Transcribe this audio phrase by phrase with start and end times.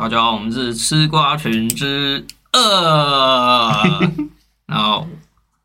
[0.00, 4.00] 大家好，我们是吃瓜群之二，
[4.64, 5.06] 然后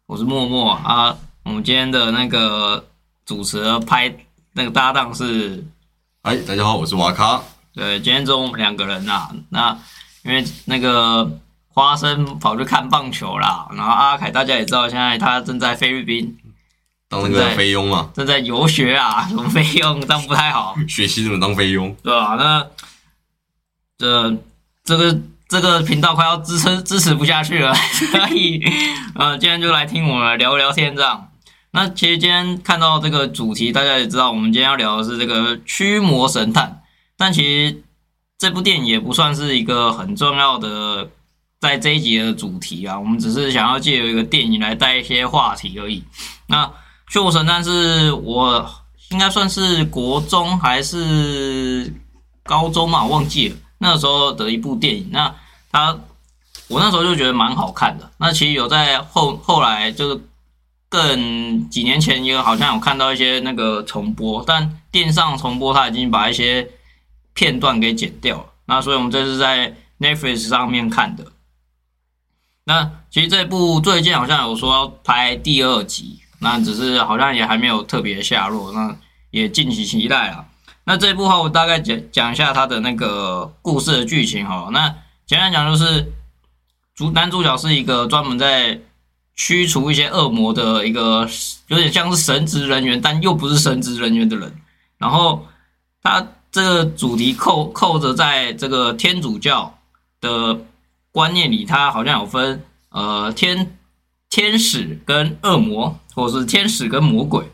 [0.08, 1.15] 我是默默啊。
[1.46, 2.85] 我们今天的那个
[3.25, 4.13] 主持人拍
[4.51, 5.63] 那个搭档是，
[6.23, 7.41] 哎，大家好，我是瓦卡。
[7.73, 9.79] 对，今天中午我们两个人啊，那
[10.25, 11.39] 因为那个
[11.70, 16.38] 花生跑去看棒球啦，然后阿凯大家也知道，现在他正在菲律宾
[17.07, 22.36] 当那个菲佣嘛，正在游学啊，什么菲佣当不太好，学习怎么当菲佣，对吧？
[22.38, 22.67] 那
[23.98, 24.36] 这
[24.84, 25.18] 这个
[25.48, 27.74] 这个频道快要支撑支持不下去了，
[28.11, 28.64] 所以
[29.15, 31.29] 呃，今天就来听我们聊聊天这样。
[31.71, 36.81] 那其实今天看到这个主题，大家也知道，我们今天要聊的是这个驱魔神探。
[37.17, 37.83] 但其实
[38.38, 41.09] 这部电影也不算是一个很重要的
[41.59, 46.03] 在这一集的主题啊，我们只是想要借由一个电影来带一些话题而已。
[46.47, 46.69] 那
[47.09, 48.69] 驱魔神探是我
[49.11, 51.94] 应该算是国中还是
[52.44, 53.55] 高中嘛，忘记了
[53.86, 55.09] 那时候的一部电影。
[55.12, 55.34] 那
[55.72, 55.98] 他
[56.67, 58.11] 我那时候就觉得蛮好看的。
[58.17, 60.22] 那其实有在后后来就是。
[60.88, 66.69] 更几年前也好像有看到一些那个重播，但电上重播他已经把一些
[67.33, 68.45] 片段给剪掉了。
[68.66, 71.25] 那所以我们这是在 Netflix 上面看的。
[72.64, 78.95] 那其实这部最近好像有说要拍第二集，那只是好像也还没有特别下落，那
[79.31, 80.45] 也敬请期待啊。
[80.86, 84.69] 那这一部话，我大概讲讲一下它的那个故事的剧情哈。
[84.72, 86.14] 那简单讲就是
[86.95, 88.80] 主男主角是一个专门在
[89.36, 91.27] 驱除一些恶魔的一个
[91.67, 94.61] 有点像是神职人员，但又不是神职人员的人。
[94.97, 95.45] 然后
[96.03, 99.77] 他这个主题扣扣着在这个天主教
[100.22, 100.58] 的
[101.11, 103.75] 观念里，他好像有分呃天
[104.30, 107.52] 天使跟恶魔，或者是天使跟魔鬼。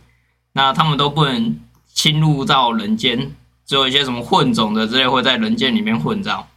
[0.54, 1.58] 那他们都不能
[1.94, 6.48] 侵入到人间，只有一些什么混种的之类会在人间里面混账。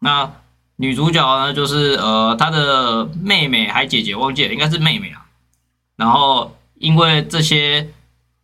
[0.00, 0.30] 那
[0.76, 5.26] 女主角呢，就是呃，她的妹妹还姐姐忘记了，应该是妹妹啊。
[5.96, 7.90] 然后因为这些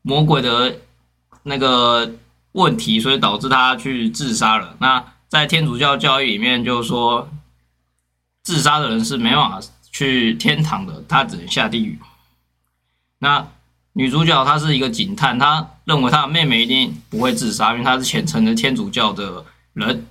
[0.03, 0.79] 魔鬼的
[1.43, 2.11] 那个
[2.53, 4.77] 问题，所以导致她去自杀了。
[4.79, 7.29] 那在天主教教义里面，就是说
[8.43, 9.61] 自杀的人是没办法
[9.91, 11.99] 去天堂的，他只能下地狱。
[13.19, 13.47] 那
[13.95, 19.45] 女主角她是一个警探，她认为她的妹妹一定不会自杀，因为她是虔诚的天主教的
[19.75, 20.07] 人。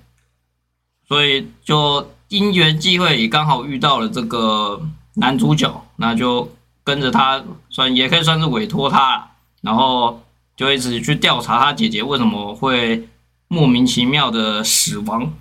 [1.07, 4.81] 所以就因缘际会，也刚好遇到了这个
[5.15, 6.49] 男主角，那就
[6.83, 10.23] 跟着他，算也可以算是委托他，然后
[10.55, 13.09] 就一直去调查他姐姐为什么会
[13.49, 15.33] 莫名其妙的死亡。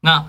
[0.00, 0.26] 那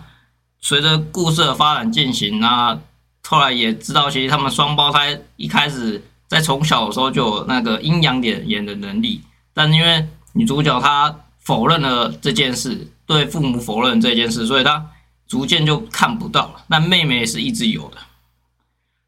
[0.62, 2.80] 随着故事的发展进行，那
[3.26, 9.22] 后来也知道，其实他们双胞胎一开始在从小的时候就有那个阴阳脸眼的能力，
[9.54, 12.88] 但因为女主角她否认了这件事。
[13.08, 14.86] 对父母否认这件事，所以她
[15.30, 16.56] 逐渐就看不到了。
[16.68, 17.96] 那妹妹是一直有的。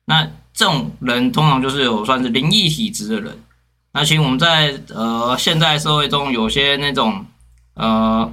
[0.06, 3.44] 那这种人通常就是有算是灵异体质的人。
[3.92, 7.26] 那其实我们在呃现代社会中，有些那种
[7.74, 8.32] 呃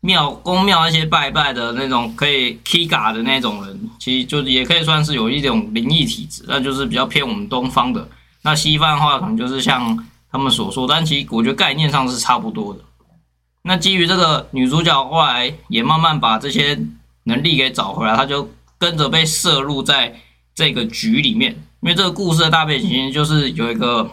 [0.00, 8.08] 庙公庙那些拜拜的那种可以 K 嘎的那种人，其实就也可以算是有一种灵异体质，那就是比较偏我们东方的。
[8.44, 12.80] 那西方话，可能就是像他们所说，但其实我觉得概念上是差不多的。
[13.62, 16.78] 那基于这个女主角后来也慢慢把这些
[17.22, 20.14] 能力给找回来，她就跟着被摄入在
[20.54, 21.52] 这个局里面。
[21.80, 24.10] 因为这个故事的大背景就是有一个，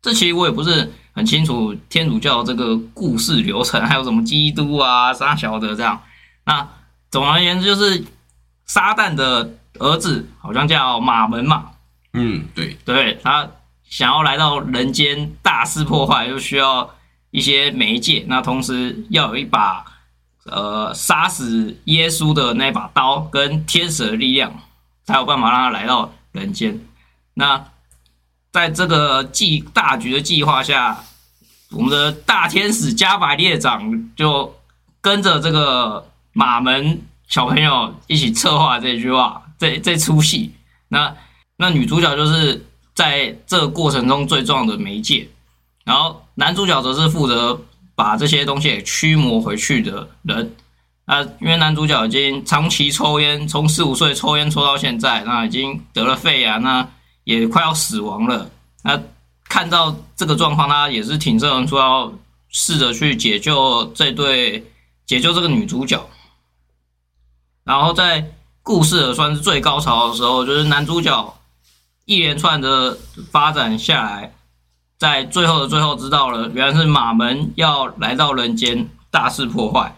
[0.00, 6.00] 这其实我也不是很清楚天主教这个故事流程，还有什么基督啊、啥小的这样。
[6.46, 6.66] 那
[7.10, 8.02] 总而言之，就是
[8.64, 11.66] 撒旦的儿子好像叫马门嘛。
[12.12, 13.50] 嗯，对，对他
[13.88, 16.90] 想要来到人间大肆破坏，就需要。
[17.32, 19.84] 一些媒介，那同时要有一把
[20.46, 24.52] 呃杀死耶稣的那把刀跟天使的力量，
[25.04, 26.80] 才有办法让他来到人间。
[27.34, 27.64] 那
[28.50, 31.04] 在这个计大局的计划下，
[31.70, 34.52] 我们的大天使加百列长就
[35.00, 40.52] 跟着这个马门小朋友一起策划这句话，这这出戏。
[40.88, 41.14] 那
[41.60, 42.64] 那女主角就是
[42.94, 45.28] 在这个过程中最重要的媒介。
[45.84, 47.60] 然后男主角则是负责
[47.94, 50.56] 把这些东西驱魔回去的人。
[51.04, 56.88] 那因为男主角已经长期抽烟，从四五岁抽烟抽到现在，那已经得了肺癌，那
[57.24, 58.50] 也快要死亡了。
[58.82, 58.98] 那
[59.46, 62.10] 看到这个状况，他也是挺身而出，要
[62.48, 64.64] 试着去解救这对，
[65.04, 66.08] 解救这个女主角。
[67.64, 68.24] 然后在
[68.62, 71.34] 故事的算是最高潮的时候，就是男主角
[72.10, 72.98] 一连串的
[73.30, 74.34] 发展下来。
[74.98, 79.94] 在最后的最后，知道了原来是马门要来到人间大肆破坏。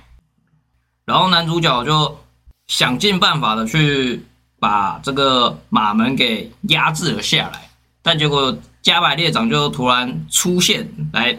[1.07, 2.19] 然后男主角就
[2.67, 4.25] 想尽办法的去
[4.61, 7.71] 把这个马门给压制了下来，
[8.03, 11.39] 但结果加百列长就突然出现来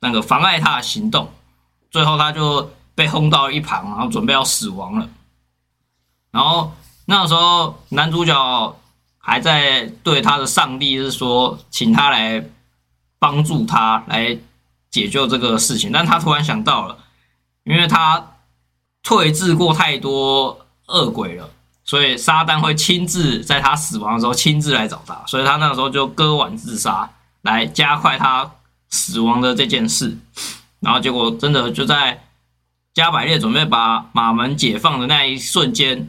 [0.00, 1.32] 那个妨碍他的行动，
[1.90, 5.08] 最后他就被轰到一旁，然后准备要死亡了。
[6.30, 6.72] 然后
[7.06, 8.76] 那时候男主角
[9.28, 12.42] 还在对他的上帝是说，请他来
[13.18, 14.36] 帮助他来
[14.90, 16.96] 解救这个事情，但他突然想到了，
[17.64, 18.36] 因为他
[19.02, 21.50] 退治过太多恶鬼了，
[21.84, 27.10] 所以撒旦会亲自在他死亡的时候亲自来找他，所以他那个时候就割腕自杀，
[27.42, 28.50] 来加快他
[28.88, 30.16] 死亡的这件事。
[30.80, 32.24] 然后结果真的就在
[32.94, 36.08] 加百列准备把马门解放的那一瞬间。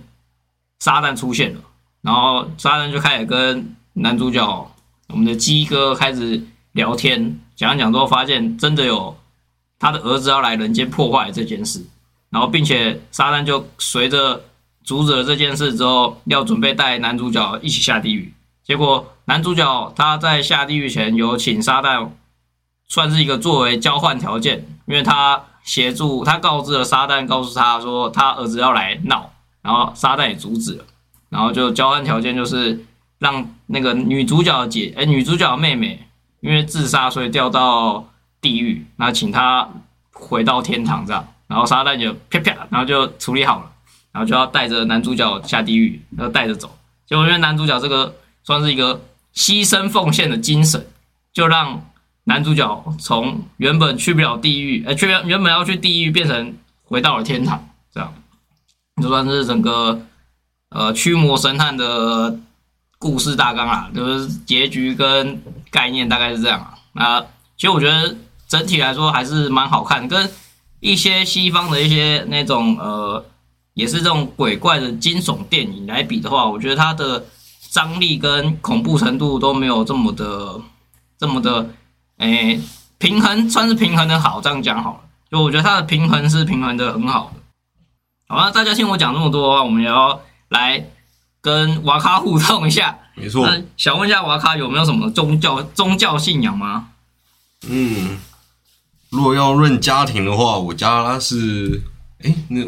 [0.82, 1.60] 撒旦出现了，
[2.02, 4.72] 然后撒旦就开始跟男主角
[5.08, 6.42] 我们的鸡哥开始
[6.72, 9.18] 聊天，讲讲之后发现真的有
[9.78, 11.86] 他的儿子要来人间破坏这件事，
[12.30, 14.44] 然后并且撒旦就随着
[14.84, 18.34] 阻止了这件事之后，要准备带男主角一起下地狱。
[18.64, 22.10] 结果男主角他在下地狱前有请撒旦，
[22.88, 29.32] 算是一个作为交换条件，因为他协助他告知了撒旦，告诉他说他儿子要来闹。
[29.62, 30.86] 然后撒旦也阻止了，
[31.30, 32.84] 然后就交换条件就是
[33.20, 36.08] 让那个女主角姐，哎，女主角妹妹
[36.42, 38.08] 因为自杀所以掉到
[38.42, 39.70] 地狱，那请她
[40.12, 43.72] 回到天堂这样，然后撒旦就啪啪，然后就处理好了，
[44.12, 46.70] 然后就要带着男主角下地狱，然后带着走。
[47.06, 49.02] 结果因为男主角这个算是一个
[49.36, 50.88] 牺牲奉献的精神，
[51.34, 51.86] 就让
[52.26, 58.14] 男主角从原本去不了地狱，呃，去原本要去地狱变成回到了天堂这样。
[59.02, 60.00] 就算是整个
[60.70, 62.38] 呃驱魔神探的
[62.98, 66.74] 故事大纲啊，就是结局跟概念大概是这样啊。
[66.94, 67.22] 那
[67.58, 68.16] 其实我觉得
[68.48, 70.30] 整体来说还是蛮好看，跟
[70.80, 73.24] 一些西方的一些那种呃
[73.74, 77.26] 也是这种鬼怪的惊悚电影来比的话，我觉得它的
[77.70, 80.60] 张力跟恐怖程度都没有这么的
[81.18, 81.70] 这么的
[82.18, 82.60] 诶
[82.98, 84.42] 平衡，算是平衡的好。
[84.42, 85.00] 这样讲好了，
[85.32, 87.42] 就我觉得它的平衡是平衡的很好的。
[88.28, 90.20] 好了，大家听我讲这么多的话，我们也要
[90.50, 90.86] 来
[91.42, 92.98] 跟瓦卡互动一下。
[93.16, 96.90] 没错，想问一下瓦卡有没有什么宗教宗教信仰吗？
[97.68, 98.18] 嗯，
[99.10, 101.82] 如果要论家庭的话，我家是
[102.24, 102.64] 哎，那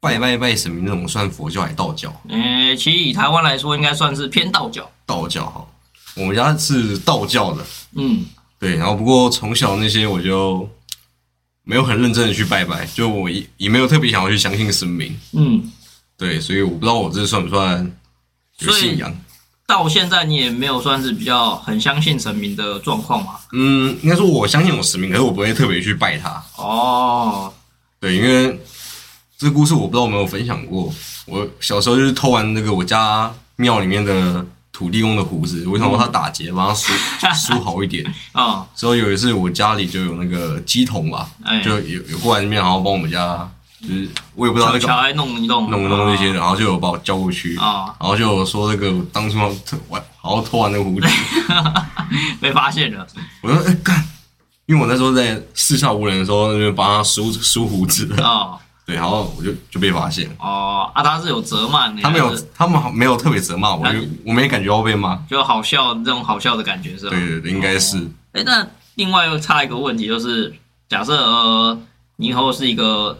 [0.00, 2.14] 拜拜拜神明那种算佛教还是道教？
[2.28, 4.90] 诶，其实以台湾来说，应该算是偏道教。
[5.04, 5.66] 道教哈，
[6.16, 7.64] 我们家是道教的。
[7.96, 8.24] 嗯，
[8.58, 10.68] 对，然后不过从小那些我就。
[11.64, 15.16] 没有很认真的去拜拜，就我也也没有特别想要去相信神明。
[15.30, 15.70] 嗯，
[16.16, 17.92] 对，所以我不知道我这算不算
[18.58, 19.14] 有信仰。
[19.66, 23.34] 到现在你也没有算是比较很相信神明的状况嘛？
[23.52, 26.42] 嗯，应该说我相信有神明，可是我不会特别去拜他。
[26.56, 27.52] 哦，
[28.00, 28.60] 对，因为
[29.38, 30.92] 这个故事我不知道有没有分享过。
[31.26, 34.44] 我小时候就是偷完那个我家庙里面的。
[34.74, 36.92] 土地公的胡子，我想说他打结，帮他梳
[37.36, 38.66] 梳好一点啊。
[38.74, 41.30] 之后有一次我家里就有那个鸡桶吧，
[41.62, 43.48] 就有有过来那边，然后帮我们家，
[43.82, 49.38] 就是我也不知道那个小孩弄一弄弄一弄那些，然后就有把我叫过去啊，然后就有说那个当初
[49.88, 51.06] 玩好好偷完那个胡子，
[52.40, 53.06] 被发现了。
[53.42, 54.02] 我说哎干，
[54.66, 58.58] 因为我那时候在四下无人的时候，那边帮他梳梳胡子啊。
[58.84, 60.28] 对，然后我就就被发现。
[60.40, 63.86] 哦啊，他是有责骂你，他没有，他们没有特别责骂我，
[64.26, 67.10] 我没感觉要被骂，就好笑这种好笑的感觉是吧？
[67.10, 67.96] 对对对，应该是。
[68.32, 68.66] 哎，那
[68.96, 70.52] 另外又差一个问题，就是
[70.88, 71.78] 假设呃，
[72.16, 73.16] 你以后是一个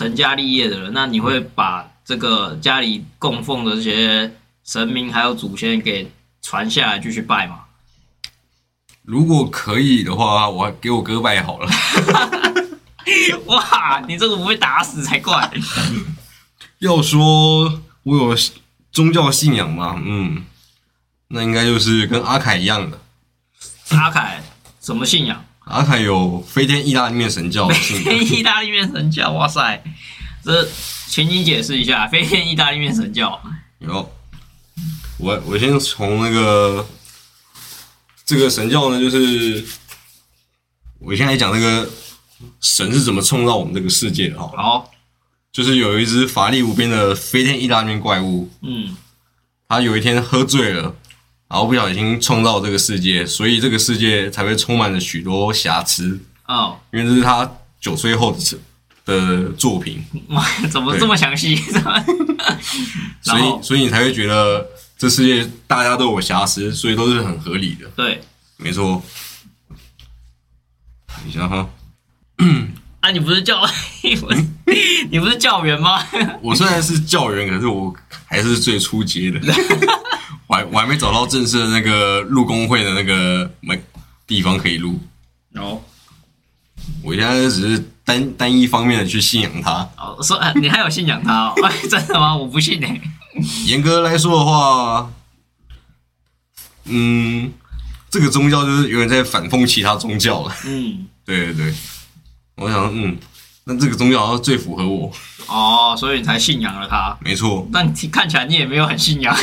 [0.00, 7.64] 成家立业的人，那你会把这个家里供奉的这些神明还有祖先给传下来继续拜吗？
[9.02, 11.68] 如果可以的话，我给我哥拜好了。
[13.44, 15.50] 哇，你这个不被打死才怪！
[16.80, 18.34] 要说我有
[18.90, 20.00] 宗教信仰吗？
[20.02, 20.46] 嗯，
[21.28, 22.98] 那应该就是跟阿凯一样的。
[23.90, 24.42] 阿凯
[24.80, 25.44] 什么信仰？
[25.70, 27.68] 阿凯有飞天意大利面神教。
[27.68, 29.82] 飞天意大利面神教，哇塞！
[30.44, 30.68] 这
[31.06, 33.40] 请你解释一下飞天意大利面神教。
[33.78, 34.10] 有，
[35.18, 36.86] 我我先从那个
[38.24, 39.64] 这个神教呢，就是
[40.98, 41.88] 我先来讲那个。
[42.62, 44.38] 神是怎么创造我们这个世界的？
[44.38, 44.90] 哈，好，
[45.52, 48.96] 就是有一只法力无边的飞天意大利面怪物，嗯，
[49.68, 50.96] 他有一天喝醉了，
[51.50, 56.16] 然后不小心创造这个世界，所以这个世界才会充满了许多瑕疵，
[56.46, 58.38] 哦，因为这是他九岁后的
[59.04, 61.56] 的作品，哇， 怎么这么详细？
[63.20, 64.64] 所以，所以你才会觉得
[64.96, 68.20] 这世界大家都有瑕疵，所以都是很合理的，对，
[68.56, 69.02] 没错，
[69.68, 71.68] 等一下哈。
[73.00, 73.66] 啊，你不是教
[75.10, 76.06] 你不是教员吗？
[76.42, 77.92] 我虽然是教员，可是我
[78.26, 79.40] 还是最初阶的，
[80.50, 83.80] 我还我还没找到正式的那个入工会的那个门
[84.26, 84.98] 地方可以录。
[85.54, 85.80] 哦
[87.04, 89.88] 我现在只是单单一方面的去信仰他。
[89.96, 91.54] 哦，说哎你还有信仰他哦？
[91.62, 92.34] 哎， 真的吗？
[92.36, 93.00] 我不信哎。
[93.66, 95.08] 严格来说的话，
[96.86, 97.52] 嗯，
[98.10, 100.52] 这个宗教就是有点在反讽其他宗教了。
[100.66, 101.74] 嗯，对对对，
[102.56, 103.16] 我想，嗯，
[103.64, 105.10] 那这个宗教好像最符合我。
[105.46, 107.16] 哦，所以你才信仰了他。
[107.20, 109.34] 没错，但看起来你也没有很信仰，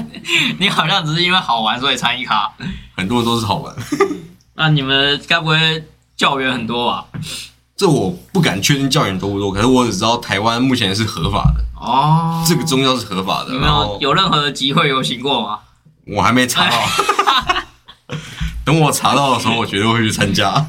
[0.58, 2.50] 你好像只是因为好玩所以参与他。
[2.96, 3.74] 很多人都是好玩。
[4.54, 5.84] 那你们该不会
[6.16, 7.04] 教员很多吧？
[7.76, 13.52] 这我不敢确定教员多不多，可是我只知道台湾目前是合法的，哦，这个宗教是合法的。
[13.54, 15.58] 有没有后有任何的集会游行过吗？
[16.06, 16.76] 我还没查到，
[18.64, 20.64] 等我查到的时候，我绝对会去参加。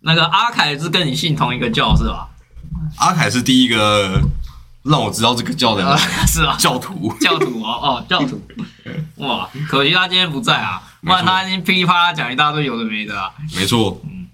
[0.00, 2.26] 那个阿凯是跟你信同一个教是吧？
[2.96, 4.20] 阿凯是第一个
[4.82, 7.12] 让我知道这个教的人， 是啊，教徒。
[7.20, 8.40] 教徒哦哦，教徒。
[9.16, 13.30] 哇，可惜他今天不在啊，不然他已经噼里啪啦讲一大堆有的没的啊。
[13.56, 14.26] 没错，嗯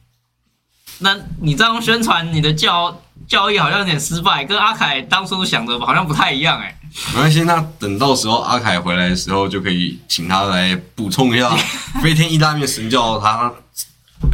[0.99, 6.75] 那你这样宣传你的教教义好像有点失败，跟阿凯当初想的好像不太一样哎。
[7.13, 7.43] 没关系。
[7.43, 11.51] 那等到时候阿凯回来的时候，就可以请他来补充一下
[12.01, 13.53] 飞天意大利神教它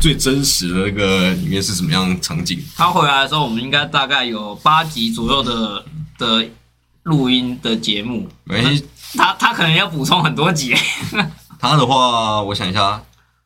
[0.01, 2.63] 最真实的那个里面是什么样的场景。
[2.77, 5.85] 他回来的时候，我们应该大概有八集左右的
[6.19, 6.49] 的
[7.05, 8.29] 录音的节目。
[8.45, 8.85] 没关系，
[9.15, 10.75] 他他可能要补充很多集。
[11.59, 13.03] 他的话，我想一下，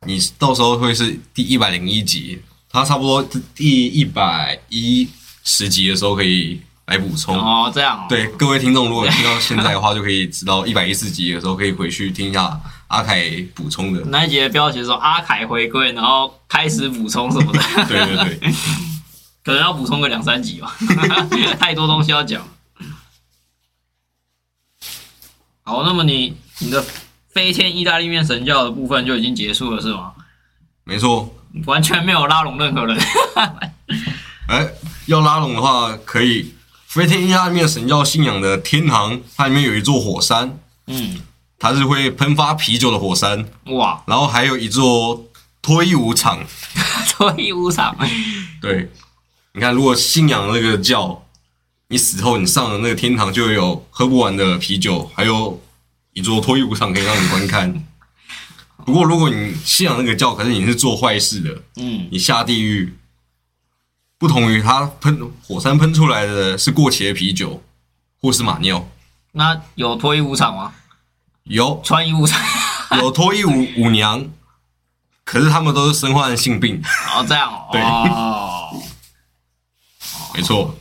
[0.07, 2.41] 你到时候会是第一百零一集，
[2.71, 3.23] 他差不多
[3.55, 5.09] 第一百一
[5.45, 7.37] 十集的时候可以来补充。
[7.39, 8.07] 哦，这样哦。
[8.09, 13.25] 对各位听众，如果听到现在的话，就可以知道一百一十集的时候可以回去听一下阿凯
[13.55, 14.03] 补充的。
[14.07, 18.53] 那一集的标题说阿凯回归，然后开始补充什么的，对 对对，
[19.45, 20.77] 可能要补充个两三集吧，
[21.59, 22.47] 太多东西要讲。
[25.63, 26.85] 好，那么你你的
[27.29, 30.13] 飞天意大利面神教的部分就已经结束了是吗？
[30.85, 31.33] 没错。
[31.65, 32.99] 完全没有拉拢任何人。
[34.49, 34.69] 哎，
[35.07, 36.55] 要拉拢的话，可以
[36.87, 41.19] 飞天意大利面神教信仰的天堂，它里面有一座火山，嗯，
[41.59, 45.27] 它是会喷发啤酒的火山，哇，然后还有一座
[45.63, 46.45] 脱衣舞场。
[47.09, 47.97] 脱衣舞场，
[48.61, 48.91] 对，
[49.55, 51.25] 你看，如果信仰那个教，
[51.89, 55.63] 你死后你上了那个天堂，就会有喝不完的啤酒，还有
[56.13, 57.87] 一座脱衣舞场可以让你观看。
[58.85, 62.95] 不过，如果你信仰那个教，可是你是做坏事的，嗯，你下地狱，
[64.19, 67.63] 不同于它喷火山喷出来的是过期的啤酒
[68.21, 68.87] 或是马尿，
[69.33, 70.75] 那有脱衣舞场吗？
[71.47, 72.41] 有穿衣舞场？
[72.99, 74.25] 有脱衣舞舞娘，
[75.25, 76.81] 可是他们都是身患性病，
[77.15, 78.83] 哦，这样哦，对哦，
[80.35, 80.75] 没错。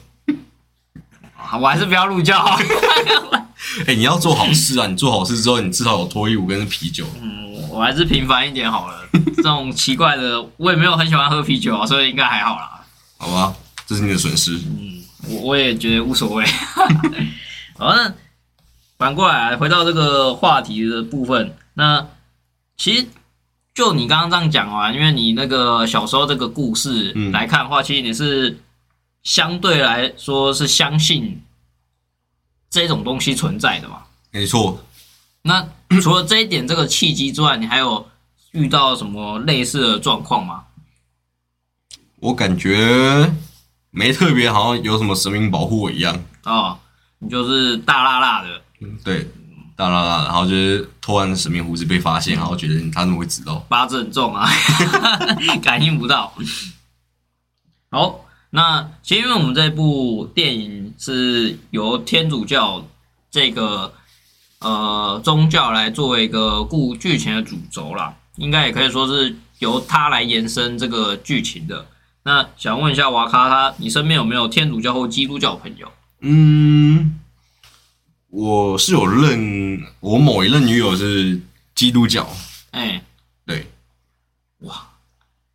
[1.36, 2.60] 好我还是不要入教好。
[3.88, 4.88] 哎、你要做好事啊！
[4.88, 7.06] 你做好事之后，你至少有脱衣舞跟啤酒。
[7.22, 9.02] 嗯，我还是平凡一点好了。
[9.36, 12.82] 这种奇怪的，我也没有很喜欢喝啤酒啊，所以应该还好啦。
[13.18, 13.54] 好吧，
[13.86, 14.52] 这是你的损失。
[14.58, 16.46] 嗯我我也觉得无所谓。
[17.78, 18.14] 好，那
[19.06, 22.08] 反过来回到这个话题的部分，那
[22.76, 23.06] 其实
[23.72, 28.60] 就你刚刚这样讲啊，因为你那个小时候这个故事嗯来看的话，其实你是
[29.22, 31.40] 相对来说是相信
[32.68, 34.02] 这种东西存在的嘛。
[34.32, 34.84] 没错，
[35.44, 35.64] 那
[36.02, 38.08] 除了这一点这个契机之外，你还有
[38.54, 40.64] 遇到什么类似的状况吗？
[42.22, 43.32] 我感觉
[43.92, 46.20] 没特别，好像有什么神明保护我一样。
[46.46, 46.80] 哦，
[47.20, 48.64] 你就是大辣辣的，
[49.04, 49.28] 对，
[49.76, 53.66] 当然了，然后就是偷完神明胡子被发现，然后觉得他怎么会知道？
[53.70, 54.50] 八字很重啊，
[55.64, 56.34] 感应不到。
[57.90, 62.86] 好，那其实因为我们这部电影是由天主教
[63.32, 63.94] 这个
[64.60, 71.86] 呃宗教来作为一个故剧情的主轴啦，应该也可以说是由它来延伸这个剧情的。
[72.24, 75.92] 那想问一下瓦卡他，你身边有没有天主教或基督教朋友？
[76.22, 77.20] 嗯，
[78.36, 81.40] 我是有认我某一任女友是
[81.74, 82.28] 基督教，
[82.72, 83.02] 哎、
[83.46, 83.66] 对，
[84.60, 84.86] 哇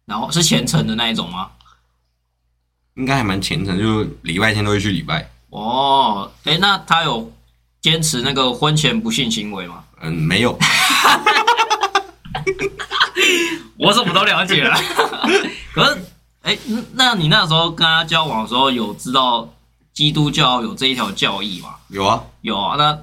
[0.06, 1.50] 然后是虔诚的那一种吗？
[2.94, 5.30] 应该还蛮虔诚，就礼拜天都会去礼拜。
[5.50, 7.30] 哦，哎，那他有
[7.82, 9.84] 坚持那个婚前不幸行为吗？
[10.00, 10.58] 嗯，没有，
[13.76, 14.74] 我什么都了解了。
[15.74, 16.00] 可是，
[16.40, 16.56] 哎，
[16.94, 19.46] 那你那时候跟他交往的时候，有知道
[19.92, 21.74] 基督教有这一条教义吗？
[21.88, 22.98] 有啊，有啊，那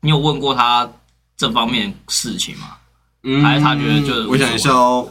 [0.00, 0.88] 你有问过他
[1.36, 2.76] 这方面事情吗？
[3.22, 5.08] 嗯，还是他觉得就是我想一下哦，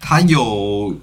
[0.00, 0.94] 他有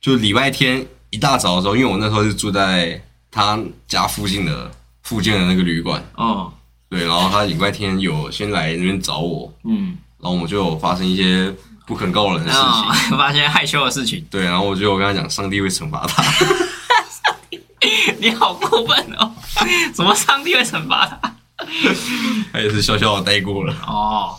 [0.00, 4.70] 就礼拜天一大早的时候，因为我那时候是住在他家附近的
[5.02, 6.50] 附近的那个旅馆，哦，
[6.88, 11.54] 对，然后他礼拜天有先来那边找我，嗯，然后我们就有发生一些
[11.86, 16.22] 不可告人的事情，啊， 发现害羞的事情，对，然后我就有跟他讲，上帝会惩罚他，
[18.20, 19.32] 你好过分哦！
[19.92, 21.36] 怎么上帝会惩罚他？
[22.52, 24.34] 他也是小小的带过了，哦，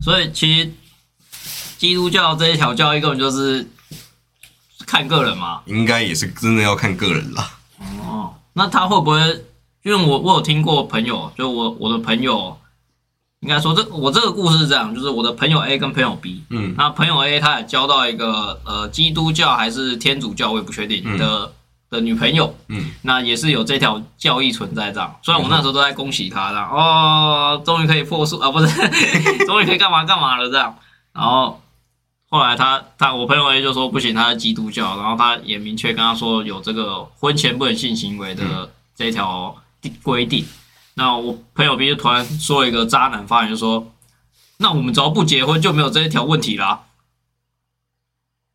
[0.00, 0.72] 所以其实
[1.78, 3.66] 基督教这一条教义根本就是
[4.86, 5.60] 看个人嘛。
[5.66, 7.50] 应该也是真的要看个人啦。
[8.02, 9.44] 哦，那他会不会？
[9.82, 12.54] 因为我我有听过朋友，就我我的朋友，
[13.40, 21.50] 应该说这我这个故事是这样，就是我的朋友 A 跟朋友 B，嗯那朋友 A 他也交到一个呃基督教还是天主教，我也不确定嗯的、
[21.90, 25.18] 的女朋友，嗯，那也是有这条教义存在这样。
[25.22, 28.68] 虽然我那时候都在恭喜他这样，哦，终于可以破数啊，不是，
[29.44, 30.76] 终于可以干嘛干嘛了这样。
[31.12, 31.60] 然后
[32.28, 39.56] 后来他他我朋友就说不行，他是基督教，然后他也明确跟他说有这个婚前不能性行为的这一条
[40.02, 40.46] 规定。
[40.94, 43.90] 那我朋友 B 就突然说了一个渣男发言，就说
[44.58, 46.82] ：“那我们只要不结婚就没有这一条问题啦，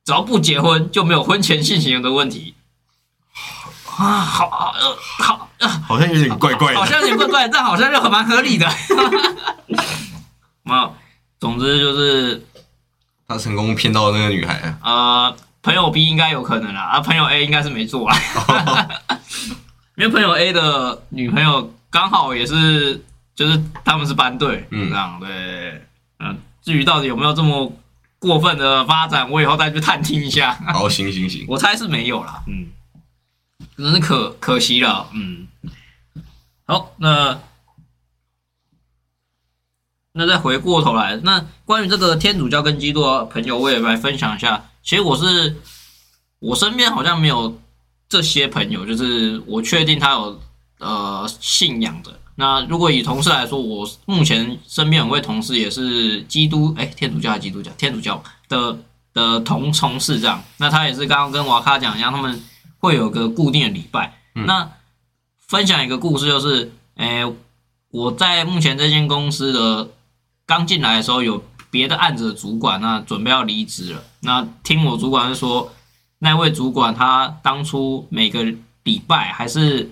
[0.06, 2.55] 只要不结婚就没有婚前性行为的问题。”
[3.98, 6.80] 啊，好，好，呃好，呃好像有点怪怪的。
[6.80, 8.68] 好像有点怪怪，但好像又很蛮合理的。
[10.64, 10.90] 那
[11.40, 12.46] 总之就是
[13.28, 18.18] 他成功骗到那个女孩啊，呃，朋友 B 应该有可能啦，啊，朋友 A 应该是没做啊，
[19.96, 23.04] 因为朋友 A 的女朋友刚好也是，
[23.36, 25.82] 就是他们是班队，嗯这样对，
[26.20, 27.72] 嗯、至于到底有没有这么
[28.20, 30.58] 过分的发展，我以后再去探听一下。
[30.74, 32.68] 好，行行行，我猜是没有啦，嗯，
[33.78, 35.48] 真是可可惜了，嗯。
[36.68, 37.40] 好，那
[40.14, 44.70] 那再回过头来，那关于这个天主教跟基督教的朋友，我也来分享一下。
[44.82, 45.58] 其实我是
[46.40, 47.60] 我身边好像没有
[48.10, 50.42] 这些朋友，就是我确定他有
[50.80, 52.20] 呃信仰的。
[52.36, 57.72] 那如果以同事来说，我目前身边有位同事也是基督，哎，天主教还是基督教？
[57.78, 58.78] 天主教的
[59.14, 60.44] 的同同事这样。
[60.58, 62.42] 那他也是刚刚跟瓦卡讲一样，他们
[62.86, 64.20] 会有个固定的礼拜。
[64.34, 64.70] 那
[65.48, 67.26] 分享一个故事，就是，诶、
[67.90, 69.90] 我在目前这间公司的
[70.46, 74.04] 刚进来的时候，有别的案子的主管，那准备要离职了。
[74.22, 75.72] 那听我主管是说，
[76.20, 78.44] 那位主管他当初每个
[78.84, 79.92] 礼拜还是，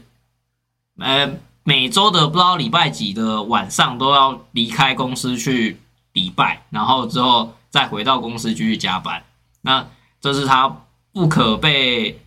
[0.97, 1.29] 呃，
[1.63, 5.79] 每周的不知道礼拜几的晚上都要离开公司去
[6.13, 9.23] 礼拜，然后之后再回到公司继续加班。
[9.61, 9.87] 那
[10.19, 12.19] 这是他不可被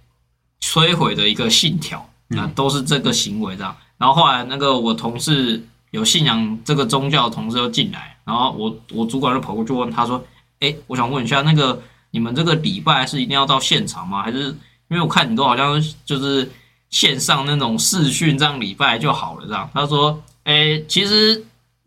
[0.66, 3.74] 摧毁的一个信条，那都是这个行为这样。
[3.98, 10.20] 然后后来那个我同事有信仰这个宗教的同事又进来，然后我我主管就跑过去问他说
[10.58, 14.24] ：“哎，我想问一下，那个你们这个礼拜是一定要到现场吗？
[14.24, 14.48] 还是
[14.88, 16.50] 因为我看你都好像就是
[16.90, 21.44] 线上那种视讯这样礼拜就好了这样？”他说：“哎，其实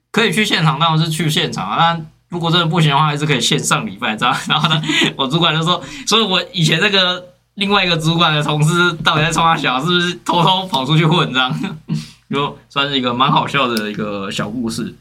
[0.10, 4.82] 可以去现场，当然是去现场啊，但如果真的不行的话，还是可以线上礼拜这样。”然后呢，
[5.18, 7.28] 我主管就说：“所以我以前那个。”
[7.60, 11.78] 另外一个主管的同事到底在冲他小，是不是偷偷跑出去混这样？
[12.32, 14.96] 就算是一个蛮好笑的一个小故事。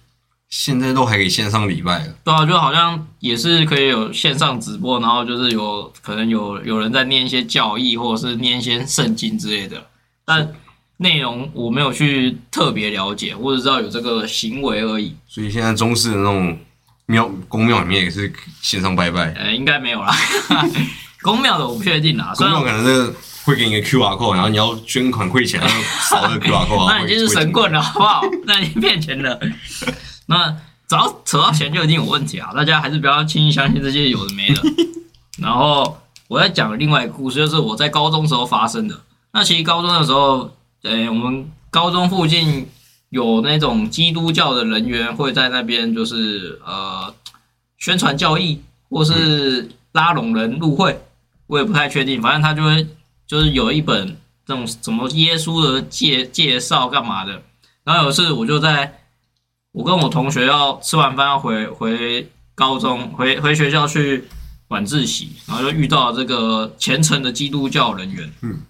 [0.48, 9.86] 现在都还可以线上礼拜了，对啊，就好像也是可以有线上直播，然后就是有可能有有人在念一些教义，或者是念一些圣经之类的，
[10.24, 10.50] 但
[10.96, 15.14] 内容我没有去特别了解，我只知道有这个行为而已。
[15.26, 16.58] 所以现在中式的那种
[17.04, 20.16] 庙公庙里面也是线上拜拜，呃，应该没有啦。
[21.22, 28.22] 公庙的我不确定啦，虽公然庙可能是会给你个 QR code，然后你要捐款汇钱，然 后扫那个 QR code，那已经是神棍了，好不好？
[28.46, 29.38] 那已经骗钱了。
[30.26, 30.50] 那
[30.88, 32.50] 只要扯到钱就一定有问题啊！
[32.54, 34.62] 大家还是不要轻易相信这些有的没的。
[35.38, 38.98] 然后我在讲另外一个故事，就是我在高中时候发生的。
[39.32, 40.50] 那其实高中的时候，
[40.82, 42.66] 呃，我们高中附近
[43.10, 47.12] 有那种基督教的人员会在那边，就是呃
[47.78, 50.98] 宣传教义，或是拉拢人入会，
[51.48, 52.22] 我也不太确定。
[52.22, 52.86] 反正他就会
[53.26, 57.42] 就是有一本这种什么耶稣的介介绍干嘛的。
[57.82, 59.00] 然后有一次我就在，
[59.72, 64.24] 我跟我同学要吃完饭要回回高中回回学校去
[64.68, 68.60] 晚自习，然后就遇到这个虔诚的基督教人员，嗯，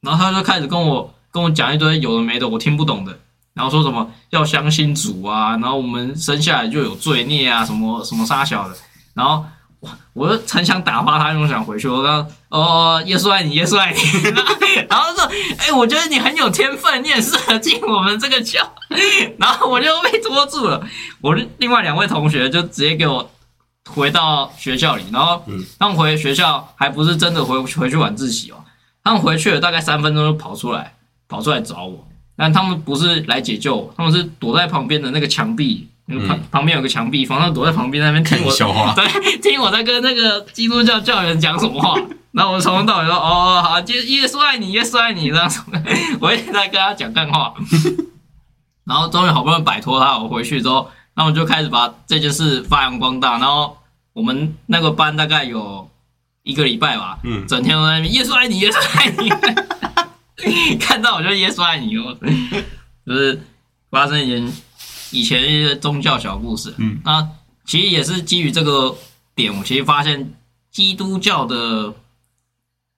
[0.00, 3.18] 然后他就开始跟我跟我讲一堆有的没的我听不懂的，
[3.52, 8.76] 然后说什么要相信主啊，然后我们生下来就有罪孽啊，什么什么杀小的，
[9.14, 9.44] 然后
[10.14, 11.86] 我就很想打发他，又想回去。
[11.88, 14.00] 我刚哦，耶稣爱你，耶稣爱你。
[14.88, 15.24] 然后说，
[15.58, 18.60] 哎、我觉得你很有天分，你也适合进我们这个教。
[19.38, 20.82] 然后我就被拖住了。
[21.20, 23.30] 我另外两位同学就直接给我
[23.90, 28.56] 回到学校里，然后嗯他们回学校还不是真的回回去晚自习哦，
[29.04, 30.94] 他们回去了大概三分钟就跑出来，
[31.28, 38.94] 跑出来找我，但他们不是来解救我，他们是躲在旁边的那个墙壁，那个旁、旁边有个墙壁，反正躲在旁边那边听我笑话。
[38.96, 42.00] 对，听我在跟那个基督教教员讲什么话，
[42.32, 45.60] 然后我从头到尾说哦好，就耶稣爱你，耶稣爱你这样子，
[46.20, 47.52] 我一直在跟他讲干话，
[48.86, 53.76] 然后终于好不容易摆脱他，我回去之后，那我就开始把这件事发扬光大，然后
[54.12, 55.90] 我们那个班大概有
[56.44, 57.44] 一个礼拜吧，嗯。
[57.48, 62.16] 整天都在那边耶稣爱你，耶稣爱你，看到我就耶稣爱你哦，
[63.04, 63.42] 就是
[63.90, 64.52] 发生一件
[65.10, 67.28] 以前一些宗教小故事，嗯，那
[67.64, 68.94] 其实也是基于这个
[69.34, 70.32] 点，我其实发现
[70.70, 71.92] 基督教的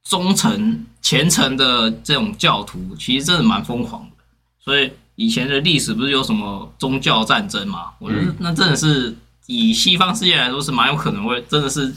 [0.09, 4.25] 忠诚虔诚的这种教徒，其实真的蛮疯狂的。
[4.59, 7.91] 所以以前的历史不是有什么宗教战争嘛？
[7.99, 9.17] 我觉得那真的是
[9.47, 11.95] 以西方世界来说是蛮有可能会真的是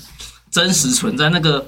[0.50, 1.66] 真实存在那个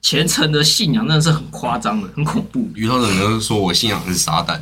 [0.00, 2.70] 虔诚的信仰，真的是很夸张的，很恐怖。
[2.74, 4.60] 遇到的人都说我信仰是撒旦，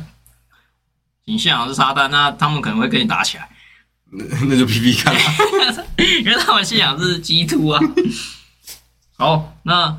[1.25, 3.49] 你信仰是撒旦，那他们可能会跟你打起来。
[4.11, 5.19] 那 那就 P P 看啊。
[5.97, 7.79] 因为他们信仰是基督啊。
[9.17, 9.97] 好，那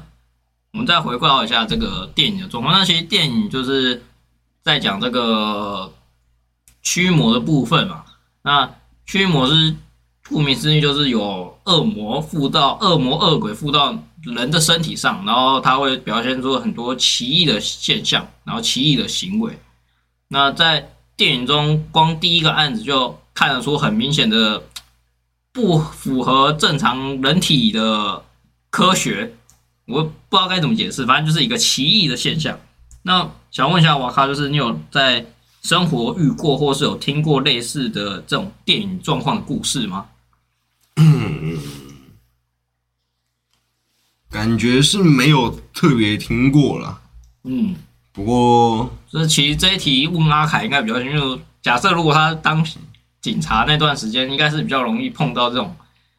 [0.73, 2.77] 我们再回顾到一下这个电影的状况。
[2.77, 4.05] 那其实电影就是
[4.63, 5.93] 在讲这个
[6.83, 8.05] 驱魔的部分嘛。
[8.43, 8.71] 那
[9.07, 9.75] 驱魔是
[10.29, 19.59] 顾名思义，就是有恶魔附到恶魔恶鬼附到人的身体上，然后它会表现出很多奇异的现象，然后奇异的行为。
[20.29, 24.63] 那在电影中，光第一个案子就看得出很明显的
[25.53, 28.25] 不符合正常人体的
[28.71, 29.35] 科学，
[29.87, 32.59] 我不知道该怎么解释，反正就是一个奇异的现象。
[33.03, 35.27] 那想问一下瓦卡，就是你有在
[35.63, 40.07] 生活遇过，或是有听过类似的这种电影状况的故事吗？
[44.31, 47.01] 感觉是没有特别听过了。
[47.45, 47.77] 嗯，
[48.15, 52.65] 不过就是其实这一题问阿凯应该比较，因为假设如果他当
[53.21, 55.75] 警察那段时间，应该是比较容易碰到这种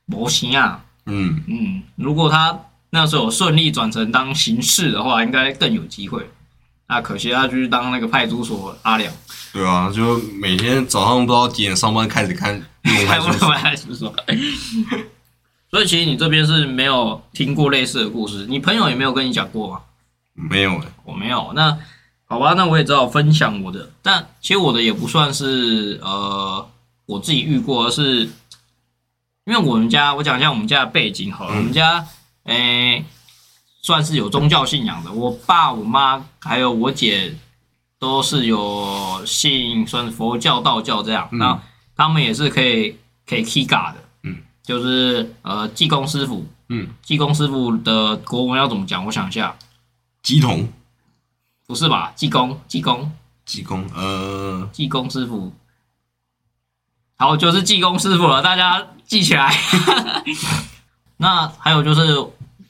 [0.05, 0.83] 模型啊。
[1.05, 6.29] 嗯，嗯，如果他那时候顺利转成当刑事的话，应该更有机会。
[6.87, 9.11] 那可惜他去当那个派出所阿良，
[9.53, 13.49] 对啊，就每天早上不知道几点上班开始看派出所。
[13.51, 14.13] 派出所。
[15.71, 19.79] 所以其实你这边是没有听过类似的故事，你朋友也没有跟你讲过吗？
[20.35, 21.51] 没有哎、我没有。
[21.55, 21.77] 那
[22.25, 23.89] 好吧，那我也只好分享我的。
[24.01, 26.69] 但其实我的也不算是呃
[27.05, 28.29] 我自己遇过，而是
[29.45, 31.55] 因为我们家，我讲一下我们家的背景好了。
[31.55, 32.05] 嗯我们家
[32.43, 33.03] 诶、
[33.81, 37.33] 算是有宗教信仰的，我爸、我妈还有我姐
[37.97, 41.27] 都是有信算是佛教、道教这样。
[41.31, 41.61] 嗯那
[41.95, 49.05] 他们也是可以可以 Kiga 的，嗯，就是呃济公师傅，嗯，济公师傅的国文要怎么讲？
[49.05, 49.55] 我想一下。
[50.25, 50.67] 鸡童、
[51.67, 52.11] 不是吧？
[52.15, 53.11] 济公，济公，
[53.45, 55.53] 济公，呃，济公师傅，
[57.15, 59.55] 好，就是济公师傅了，大家记起来。
[61.17, 62.17] 那还有就是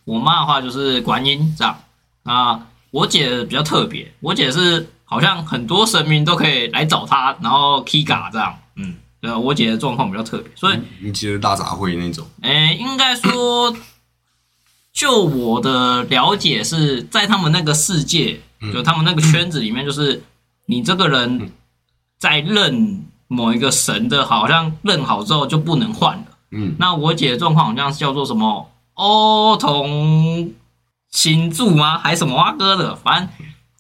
[0.04, 1.80] 我妈的话就是观音这样。
[2.24, 8.60] 那我姐比较特别，我姐是好像很多神明都可以来找她，然后 Kiga 这样。
[8.76, 13.74] 嗯，对啊，我姐的状况比较特别，所以你记得大杂烩那种，哎，应该说，
[14.96, 20.24] 就我的了解是在他们那个世界，嗯就他们那个圈子里面，就是
[20.68, 21.52] 你这个人
[22.18, 26.26] 在认某一个神的，好像认好之后就不能换了。
[26.52, 30.54] 嗯，那我姐的状况好像是叫做什么欧同
[31.12, 31.98] 星柱吗？
[31.98, 32.96] 还是什么阿哥的？
[32.96, 33.30] 反正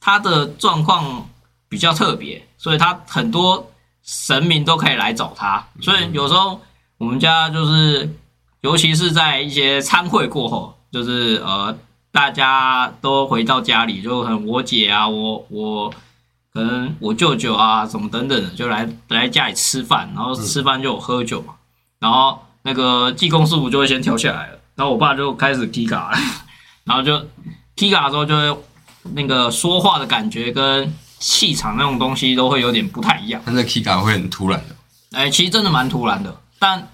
[0.01, 1.29] 她的状况
[1.69, 3.71] 比较特别，所以她很多
[4.03, 5.65] 神明都可以来找她。
[5.79, 6.59] 所以有时候
[6.97, 8.13] 我们家就是，
[8.59, 11.77] 尤其是在一些参会过后，就是呃，
[12.09, 15.89] 大家都回到家里，就很我姐啊，我我
[16.53, 21.55] 可能我舅舅啊，什么等等的，就来来家里吃饭，然后吃饭就有喝酒嘛，
[21.99, 26.17] 然后那个济公师傅就会先跳下来了，然后我爸就开始 K 嘎了，
[26.85, 27.27] 然后就
[27.75, 28.57] K 嘎的时候就会
[29.13, 33.41] 那个说话的感觉跟气场那种东西都会有点不太一样。
[33.45, 34.75] 他那 Kika 会很突然的，
[35.11, 36.87] 哎，其实真的蛮突然的，但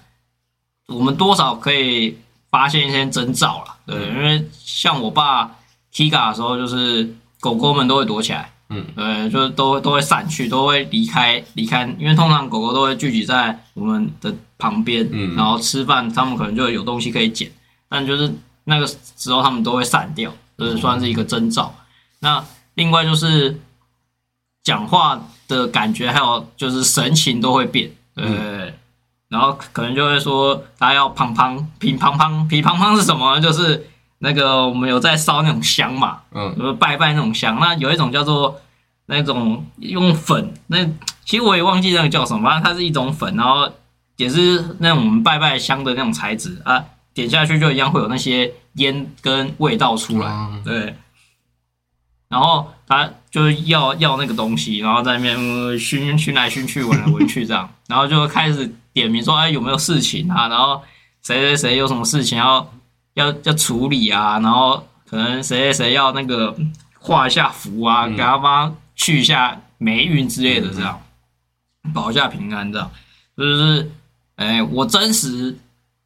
[0.88, 2.18] 我们多少可以
[2.50, 5.56] 发现一些征兆了，对，因为像我爸
[5.92, 15.36] Kiga 的时候，就是狗狗们都会躲起来，嗯，对，就是都都会散去，都会离开离开，因为通常狗狗都会聚集在我们的旁边，嗯。
[15.36, 17.50] 然后吃饭，他们可能就有东西可以捡，
[17.88, 18.32] 但就是
[18.64, 21.74] 那个时候他们都会散掉，就是算是一个征兆。
[22.20, 23.60] 那另外就是
[24.62, 28.74] 讲话的感觉，还有就是神情都会变，对。
[29.32, 33.40] 然后可能就会说他要胖胖乒乓乓乒乓乓是什么？
[33.40, 37.58] 就是那个我们有在烧那种香嘛，嗯就是拜拜那种香。
[37.58, 38.60] 那有一种叫做
[39.06, 40.84] 那种用粉，那
[41.24, 43.72] 其实我也忘记那个叫什么，反正它是一种粉，然后
[44.16, 50.94] 也是那种我们拜拜香的那种材质啊，点下去就一样会有那些烟跟味道出来，嗯对。
[52.28, 60.48] 然后他就要要那个东西，然后在那边、呃熏熏来熏去，闻来闻去这样，然后就开始点名说，哎，有没有事情啊？
[60.48, 60.82] 然后
[61.22, 62.70] 谁谁谁有什么事情要
[63.14, 64.38] 要要处理啊？
[64.40, 66.54] 然后可能谁谁谁要那个
[66.98, 71.00] 画一下符啊，嗯给他帮去一下霉运之类的，这样、
[71.92, 72.90] 保一下平安，这样
[73.36, 73.90] 就是，
[74.36, 75.56] 哎，我真实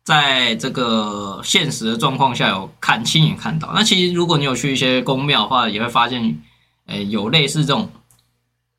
[0.05, 3.72] 在这个现实的状况下有看亲眼看到。
[3.75, 6.40] 那其实如果你有去一些宫庙的话，也会发现，
[6.87, 7.90] 哎，有类似这种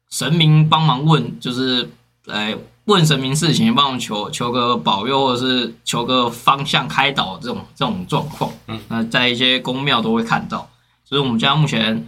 [0.09, 1.89] 神明帮忙问，就是
[2.27, 2.55] 哎
[2.87, 8.51] 问神明事情，帮忙求求个保佑，或者是求个方向开导这种这种状况。
[8.67, 10.69] 嗯，那在一些宫庙都会看到。
[11.03, 12.07] 所以我们家目前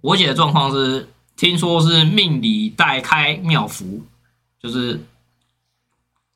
[0.00, 4.02] 我姐的状况是，听说是命里带开庙符，
[4.60, 5.00] 就是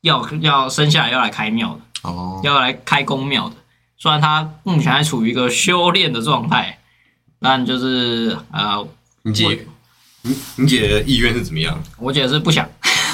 [0.01, 2.09] 要要生下来要来开庙的。
[2.09, 3.55] 哦，要来开宫庙的。
[3.97, 6.79] 虽然她目前还处于一个修炼的状态，
[7.41, 8.87] 但就是呃，
[9.23, 9.67] 你姐，
[10.21, 11.77] 你你姐的意愿是怎么样？
[11.97, 12.67] 我姐是不想，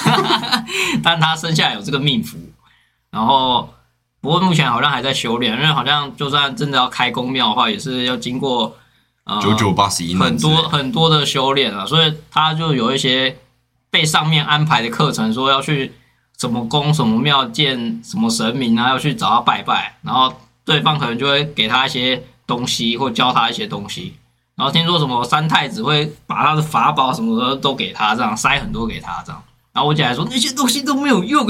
[1.03, 2.37] 但他生下来有这个命符，
[3.11, 3.73] 然后
[4.21, 8.75] 不过目前好像还在修炼，因为好像就算真的要开公庙的话，也是要经过
[9.23, 13.37] 呃九九八十一难很多很多的修炼啊，所以他就有一些
[13.89, 15.93] 被上面安排的课程，说要去
[16.37, 20.33] 什么宫、什么庙见什么神明啊，要去找他拜拜，然后
[20.65, 24.15] 对方可能就会给他一些东西，或教他一些东西。
[24.55, 29.43] 然后听说什么三太子会把他的法宝什么的都给他，这样塞很多给他这样。
[29.77, 31.45] 然后我姐还说那些东西都没有用，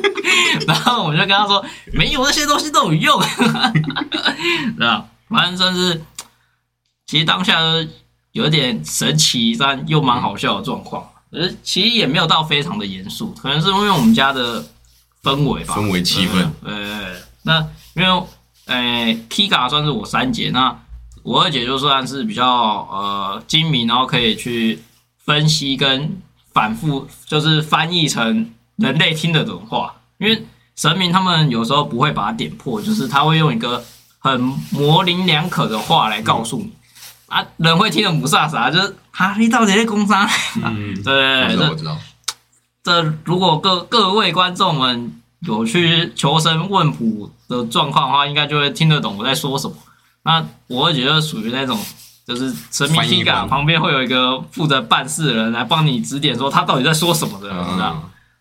[0.66, 3.20] 然后我就跟她说没有那些东西都有用，
[4.78, 5.04] 对吧？
[5.28, 6.00] 反正算是，
[7.06, 7.60] 其实当下
[8.32, 11.06] 有点神奇，但又蛮好笑的状况。
[11.30, 14.64] 可是其实也没有到非常的严肃，可能是因为我们家的
[15.22, 16.48] 氛围吧，氛围气氛。
[16.64, 17.60] 呃，那
[17.94, 18.22] 因为
[18.64, 20.74] 呃，Kika 算是我三姐，那
[21.22, 24.82] 我二姐就算是比较呃精明，然后可以去
[25.18, 26.22] 分析跟
[26.58, 29.94] 反复，就是翻译成人类听得懂的话。
[30.18, 30.44] 因为
[30.74, 33.84] 神明他们有时候不会把它点破，就是他会用一个
[34.18, 34.40] 很
[34.72, 36.72] 模棱两可的话来告诉你。
[37.28, 40.28] 啊，人会听得不飒飒，就是啊，你到底在攻啥？
[40.56, 41.96] 嗯，对，我我知道。
[42.82, 49.76] 这如果各各位观众们有去求神问卜的状况的话，应该就会听得懂我在说什么。
[50.24, 51.78] 那我二姐就属于那种，
[52.28, 57.48] 就是神明旁边会有一个负责办事的人来帮你指点，说他到底在说什么的，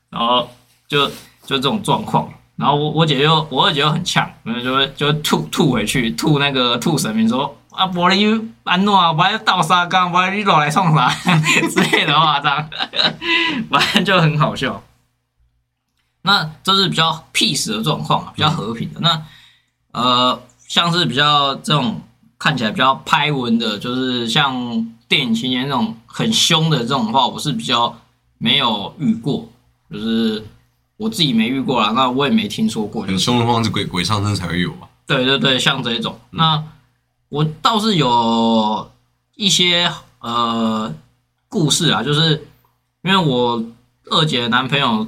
[0.10, 0.50] 然后
[0.89, 2.30] 就就这种状况。
[2.58, 11.08] 然后我我姐又我二姐又很呛，然后就会就会吐吐回去，吐那个吐神明说啊，玻璃安诺啊，我要倒沙缸，不然你老来冲啥
[11.69, 12.69] 之类的话，这样，
[13.69, 14.84] 反正就很好笑。
[16.23, 19.00] 那这是比较 peace 的状况啊，比较和平的。
[19.00, 19.21] 那
[19.93, 22.02] 呃，像是比较这种
[22.39, 27.97] 看起来比较拍文的，就是像电影情节那种很凶的这种话，我是比较
[28.38, 29.50] 没有遇过，
[29.91, 30.45] 就是
[30.97, 33.04] 我自己没遇过啦，那我也没听说过。
[33.04, 34.88] 很凶的话是鬼鬼上身才会有吧？
[35.06, 36.63] 对对对，像这种，那
[37.30, 38.91] 我倒是有
[39.36, 40.93] 一些呃
[41.47, 42.47] 故事啊，就是
[43.04, 43.63] 因为我
[44.10, 45.08] 二姐的男朋友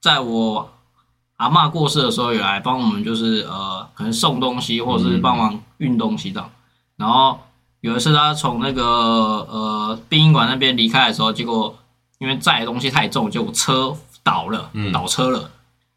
[0.00, 0.72] 在我
[1.36, 6.50] 阿嬷过世的时候，也来帮我们，就是呃可能送东西或者是帮忙运东西这样。
[6.96, 7.38] 然后
[7.80, 11.76] 有一次他从那个呃殡仪馆那边离开的时候，结果
[12.18, 15.50] 因为载的东西太重，结果车倒了，嗯倒车了。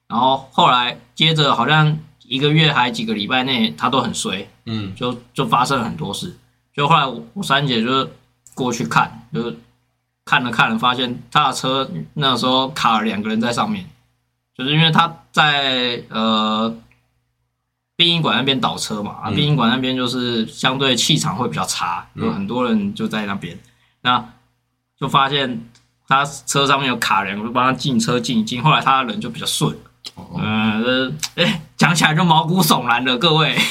[0.08, 6.38] 然后后来接着好像一个月还几个礼拜内，他都很衰，嗯，就就发生了很多事。
[6.76, 8.12] 就后来我我三姐就是
[8.54, 9.58] 过去看，就是
[10.26, 13.90] 看了看了，发现他的车那时候卡了两个人在上面，
[14.60, 16.76] 就是因为他在呃
[17.96, 22.26] 殡仪馆那边倒车嘛，殡仪馆那边就是相对气场会比较差，嗯。
[22.26, 23.58] 有很多人就在那边，
[24.02, 24.34] 那
[25.00, 25.64] 就发现
[26.10, 29.74] 他车上面有卡人，我就帮他进车进一进，后来他的人就比较顺，
[30.16, 33.58] 哦，嗯，这哎，讲起来就毛骨悚然的，各位。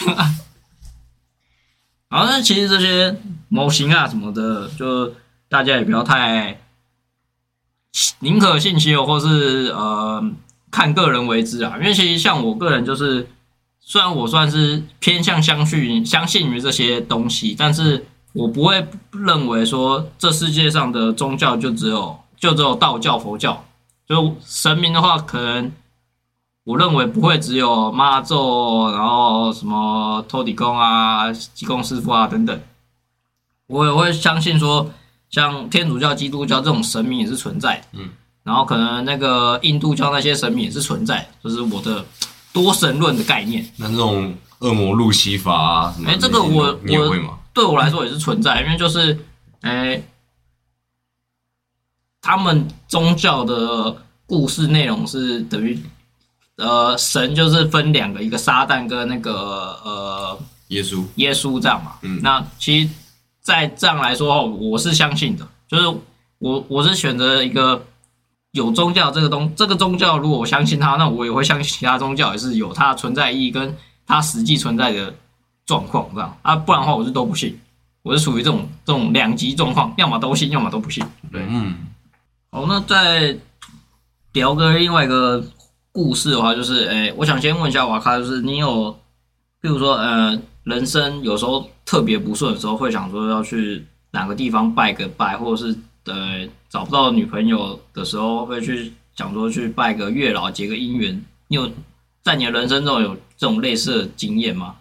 [2.08, 3.14] 然后那其实这些
[3.48, 5.12] 模型啊什么的，就
[5.50, 6.58] 大家也不要太
[8.20, 10.24] 宁可信其有，或是呃
[10.70, 11.76] 看个人为之啊。
[11.78, 13.28] 因为其实像我个人就是，
[13.80, 23.64] 虽然我算是偏向相信相信于这些东西，但是我不会认为说这世界上的宗教就只有就只有道教、佛教。
[24.06, 25.70] 就神明的话，可能
[26.64, 32.58] 我认为不会只有妈咒，然后什么托底公啊、济公师傅啊等等。
[33.66, 34.90] 我也会相信说，
[35.28, 38.08] 像天主教、基督教这种神明也是存在，嗯，
[38.48, 42.02] 然后可能那个印度教那些神明也是存在就，是我的
[42.50, 43.62] 多神论的概念。
[43.76, 47.38] 那这种恶魔路西法啊，哎这个我我？
[47.52, 49.18] 对我来说也是存在，因为就是，
[49.60, 50.02] 哎，
[52.22, 55.78] 他们宗教的故事内容是等于，
[56.56, 61.96] 呃，神就是分两个，一个撒旦跟那个呃耶稣，耶稣这样嘛。
[62.00, 62.90] 嗯那其实，
[63.42, 65.86] 在这样来说，我是相信的，就是
[66.38, 67.84] 我我是选择一个
[68.52, 75.14] 有宗教这个东这个宗教，如果我相信它，那我也会相信其他宗教也是有它的存在意义跟它实际存在的
[75.66, 76.36] 状况这样。
[76.42, 77.58] 啊，不然的话我是都不信，
[78.02, 81.04] 我是属于这种这种两极状况，要么都信，要么都不信。
[81.30, 81.76] 对，嗯，
[82.50, 83.36] 好，那再
[84.32, 85.44] 聊个另外一个
[85.92, 88.96] 故事的话，就是，诶、我想先问一下瓦卡，就是你有，
[89.60, 95.76] 比如说，呃，人生有时候特别不顺的时候，会想说要去哪个地方拜个拜，或者是
[96.08, 101.24] 呃找不到女朋友的时候，会去想说去拜个月老结个姻缘。
[101.48, 101.70] 你有
[102.22, 104.74] 在你的人生中有这种类似的经验吗？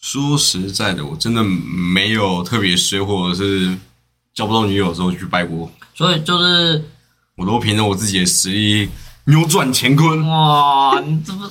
[0.00, 3.74] 说实在的，我真的没有特别衰，或者是
[4.34, 6.84] 交不到女友的时候去拜过，所以就是
[7.36, 8.90] 我都凭着我自己的实力
[9.24, 10.26] 扭转乾坤。
[10.28, 11.48] 哇，你这不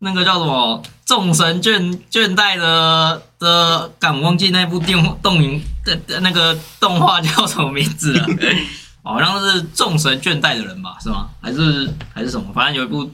[0.00, 8.26] 那个叫什么众神倦倦怠的的，敢忘记那部电动影的的那个动画叫什么名字啊？
[9.02, 11.28] 好像是众神倦怠的人吧，是吗？
[11.40, 12.52] 还是还是什么？
[12.52, 13.08] 反正有一部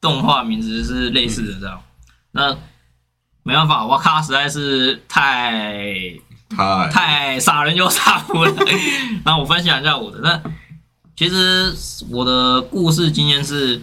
[0.00, 1.82] 动画名字是类似的这样。
[2.30, 2.56] 那
[3.42, 5.92] 没办法，哇卡实在是太
[6.48, 8.54] 太太傻人有傻福了。
[9.26, 10.20] 那我分享一下我的。
[10.20, 10.40] 那
[11.16, 11.74] 其实
[12.08, 13.82] 我的故事经验是，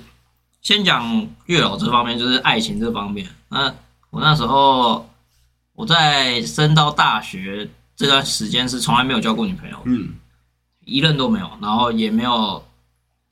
[0.61, 3.27] 先讲月老这方面，就是爱情这方面。
[3.49, 3.73] 那
[4.11, 5.09] 我那时候
[5.73, 7.69] 我在升到大学
[7.99, 10.15] 这段时间是从来没有交过女朋友，嗯
[10.85, 12.63] 一任都没有，然后也没有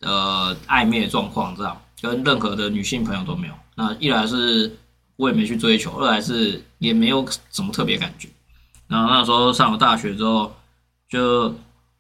[0.02, 3.54] 呃暧昧的状况，这样跟任何的女性朋友都没有。
[3.76, 4.78] 那一来是
[5.16, 8.28] 我也没去追求，二来是也没有什么特别感觉。
[8.90, 10.54] 然后那时候上了大学之后，
[11.10, 11.56] 就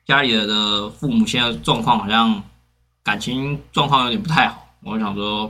[0.05, 2.43] 家里的父母现在状况好像
[3.01, 5.49] 感情状况有点不太好，我想说，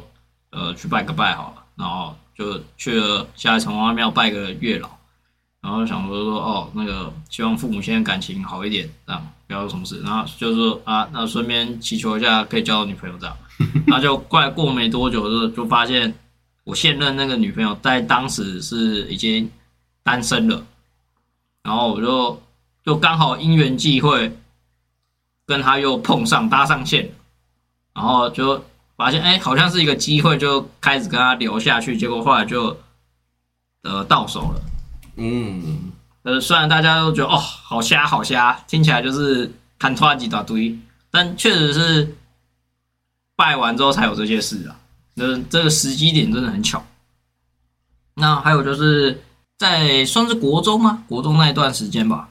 [0.52, 4.88] 呃，去拜个拜好了，然后就去了下一城隍庙拜个月老，
[5.68, 13.36] 然后想说说哦，那个希望父母现在感情好一点，这样不要有什么事，然后就是说啊，那顺便祈求一下可以交到女朋友这样，
[13.86, 16.14] 然后就过来过没多久就就发现
[16.64, 19.52] 我现任那个女朋友在当时是已经
[20.04, 20.66] 单身了，
[21.64, 22.42] 然后我就
[22.86, 24.34] 就刚好因缘际会
[25.46, 27.12] 跟她又碰上搭上线，
[27.94, 28.64] 然后就
[28.96, 32.78] 发现哎、好像是一个机会，就开始跟她聊下去，结果后来就
[33.84, 34.62] 呃到手了。
[35.18, 35.92] 嗯，
[36.24, 40.78] 呃，虽然大家都觉得哦，好瞎好瞎，听起来就是砍拖几大堆，
[41.12, 42.16] 但确实是
[43.36, 44.76] 拜完之后才有这些事啊。
[45.16, 46.86] 那这个时机点真的很巧。
[48.14, 49.24] 那还有就是
[49.58, 51.04] 在算是国中吗？
[51.08, 52.30] 国中那一段时间吧，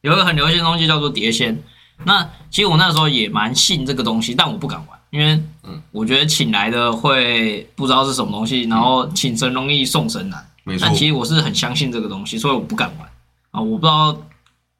[0.00, 1.60] 有一个很流行的东西叫做碟仙。
[2.04, 10.49] 那其实我那时候也蛮信这个东西，但我不敢玩，因为嗯我觉得请来的会不知道是什么东西，然后请神容易送神难。
[10.70, 13.08] 没错但，其实我是很相信这个东西，所以我不敢玩
[13.50, 13.60] 啊。
[13.60, 14.16] 我不知道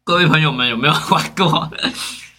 [0.05, 1.71] 各位朋友们有没有 玩过？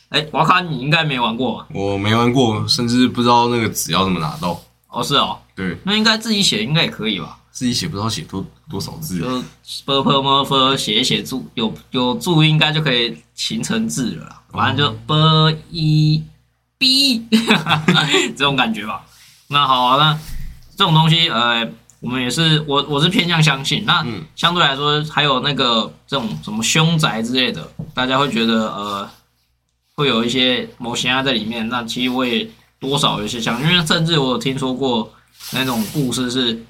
[0.09, 4.59] 哎，瓦卡你应该没玩过吧我没玩过，甚至不知道那个纸要怎么拿到。
[4.89, 7.37] 哦，是哦，对，那应该自己写应该也可以吧？
[7.51, 9.19] 自己写不知道写多多少字。
[9.19, 9.25] 就
[9.85, 14.41] b p m f 写一写注有有注音，应该就可以形成字了啦。
[14.51, 16.23] 反正就 b i
[16.77, 17.27] b
[18.35, 19.01] 这种感觉吧。
[19.47, 20.19] 那好、啊，那
[20.77, 21.69] 这种东西，呃，
[22.01, 23.85] 我们也是我我是偏向相信。
[23.85, 29.09] 那嗯相对来说，还有那个这种什么凶宅之类的，大家会觉得呃，
[29.95, 31.69] 会有一些某些啊在里面。
[31.69, 32.45] 那其实我也
[32.79, 35.09] 多少有些相信，因为甚至我有听说过
[35.53, 36.65] 那种故事是。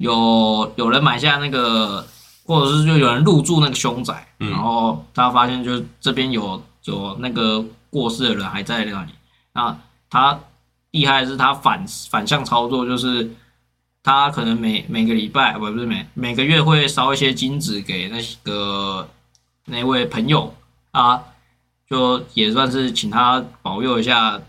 [0.00, 2.06] 有有人买下那个，
[2.44, 9.10] 或者是就有人入住那个凶宅，嗯然后他发现就这边有有那个过世的人还在那里，
[9.54, 9.76] 那
[10.08, 10.38] 他
[10.92, 13.28] 厉害的是他反反向操作，就是
[14.08, 19.06] 他可能每每个礼拜不不是每每个月会烧一些金纸给那个
[19.66, 20.54] 那位朋友。
[20.90, 21.22] 啊，
[21.88, 24.40] 就也算是请他保佑一下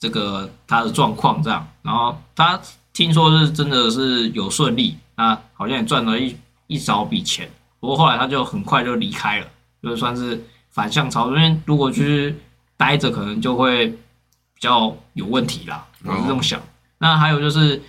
[0.00, 2.60] 这个他的状况这样，然后他
[2.92, 6.36] 听说是真的是有顺利，那好像也赚了一
[6.66, 9.46] 一小笔钱，不过后来他就很快就离开了，
[9.80, 12.34] 就算是反向操作，因为如果去
[12.76, 16.60] 待着，可能就会比较有问题啦，我是这么想。
[16.98, 17.80] 那还有就是，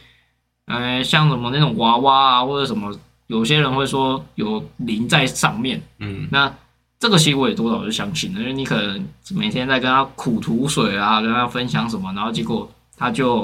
[0.72, 2.92] 呃，像什么那种娃娃啊，或者什么，
[3.28, 6.52] 有些人会说有灵在上面，嗯，那
[7.00, 13.44] 这个其实我也多少就相信了，因为你可能每天在跟他苦吐水啊，跟他分享什么，然后结果他就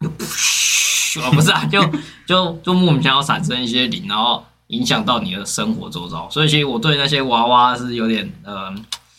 [0.00, 1.82] 就噗，哦 不是啊，就
[2.26, 6.28] 就就莫名其妙产生一些灵，然后影响到你的生活周遭。
[6.30, 8.74] 所以其实我对那些娃娃是有点呃，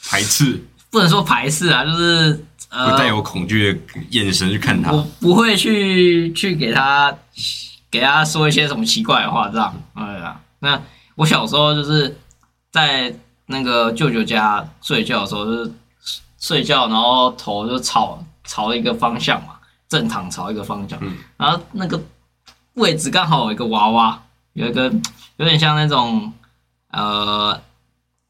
[0.09, 3.79] 排斥，不能说排斥啊，就是会带呃，有恐惧的
[4.11, 4.91] 眼神去看他。
[4.91, 7.13] 我不会去去给他
[7.89, 10.39] 给他说一些什么奇怪的话，这样，哎呀。
[10.59, 10.79] 那
[11.15, 12.17] 我小时候就是
[12.71, 13.13] 在
[13.47, 15.73] 那个舅舅家睡觉的时候，就是
[16.39, 19.55] 睡觉，然后头就朝朝一个方向嘛，
[19.87, 21.99] 正躺朝一个方向，嗯然后那个
[22.73, 24.21] 位置刚好有一个娃娃，
[24.53, 24.83] 有一个
[25.37, 26.31] 有点像那种
[26.91, 27.59] 呃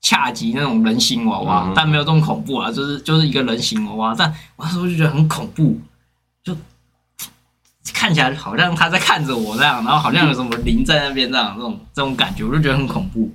[0.01, 5.79] 恰吉那种人形娃娃，嗯但没有这么恐怖啊，就是就是一个人形娃娃，但我那时候就觉得很恐怖，
[6.43, 6.55] 就
[7.93, 13.29] 看起来好像他在看着我这样，然后好像有什么灵在那边这样，这种这种感觉，我就觉得很恐怖。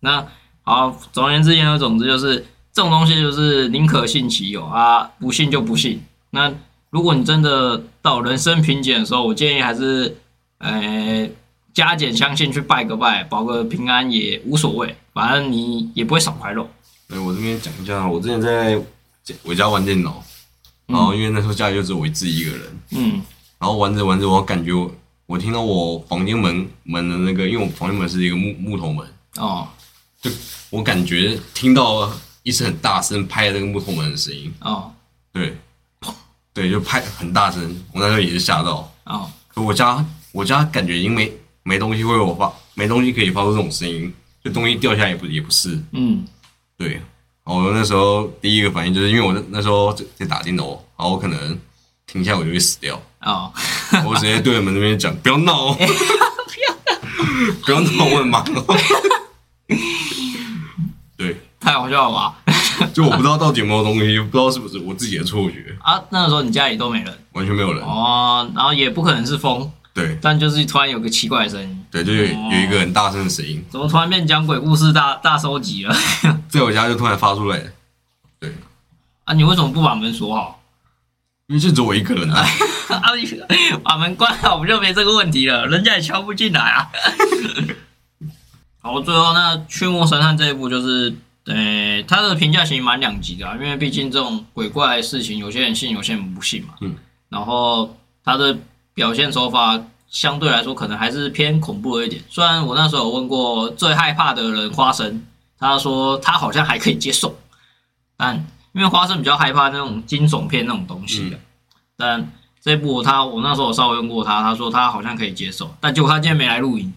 [0.00, 0.26] 那
[0.62, 2.36] 好，总而言之，言而总之就是
[2.72, 6.02] 这种东西就是宁可信其有啊，不信就不信。
[6.30, 6.52] 那
[6.90, 10.16] 如果你真的到人生瓶颈的时候，我建议还是
[10.58, 11.28] 呃
[11.74, 16.70] 加减相信去拜个拜，保个平安也无所谓，反正你也不会少块肉。
[17.08, 18.80] 对我这边讲一下，我之前在
[19.42, 20.22] 我家玩电脑，
[20.86, 23.20] 然后因为那时候家里就只有我自己一个人，嗯。
[23.58, 24.90] 然后玩着玩着，我感觉我
[25.26, 29.06] 我听到我房间门门的那个，因为我房间门是一个木木头门，
[29.38, 29.66] 哦。
[30.20, 30.30] 就
[30.70, 32.10] 我感觉听到
[32.42, 34.92] 一声很大声拍那个木头门的声音，哦。
[35.32, 35.56] 对，
[36.52, 37.62] 对，就拍很大声，
[37.92, 38.92] 我那时候也是吓到。
[39.04, 39.30] 哦。
[39.48, 41.32] 可我家我家感觉已经没
[41.64, 44.12] 没东西会有发，没东西可以发出这种声音，
[44.44, 46.24] 就东西掉下来也不也不是，嗯。
[46.78, 47.00] 对。
[47.44, 51.58] 然后我那时候第一个反应就是因为我那那时候在在打电脑，然后我可能
[52.06, 53.52] 停下我就会死掉，哦。
[54.06, 55.66] 我直接对着门那边讲不要闹。
[55.66, 55.76] 哦，
[57.64, 58.76] 不要闹，我很忙哦。
[61.16, 62.34] 对，太好笑了吧？
[62.92, 67.18] 就我不知道到底有没有东西，不知道是不是我自己的错觉，啊，那个时候你家里都没人？
[67.32, 67.82] 完全没有人。
[67.84, 75.96] 哦，然后也不可能是风，对但就是突然有个奇怪的声音，对，就有有一个很大声的声音，怎么突然变讲鬼故事大大收集了？
[76.48, 77.62] 在我家就突然发出来，
[78.40, 78.52] 对
[79.24, 80.60] 啊，你为什么不把门锁好？
[81.46, 82.44] 因为就只有我一个人啊。
[83.82, 85.66] 把门关好，不就没这个问题了？
[85.66, 86.88] 人家也敲不进来啊。
[88.80, 91.14] 好，最后那《驱魔神探》这一部就是，
[91.46, 96.74] 呃，他的评价其实蛮两极的、啊，因为毕竟这种鬼怪的事情，有些人信，有些人不信嘛。
[96.80, 96.94] 嗯。
[97.28, 98.56] 然后他的
[98.94, 99.78] 表现手法
[100.08, 102.22] 相对来说可能还是偏恐怖了一点。
[102.30, 105.26] 虽然我那时候有问过最害怕的人花生，
[105.58, 107.36] 他说他好像还可以接受，
[108.16, 108.36] 但
[108.72, 111.38] 因为花生比较害怕那种惊悚片那种东西的，
[111.96, 112.32] 但
[112.62, 116.92] 这部他我那时候有稍微问过他，他说他好像可以接受，但结果他今天没来录影。